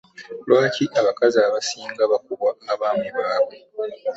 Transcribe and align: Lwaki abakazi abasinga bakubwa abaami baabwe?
Lwaki 0.47 0.83
abakazi 0.99 1.37
abasinga 1.47 2.03
bakubwa 2.11 2.49
abaami 2.73 3.09
baabwe? 3.17 3.55